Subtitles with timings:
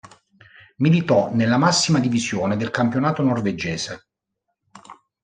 [0.77, 4.07] Militò nella massima divisione del campionato norvegese.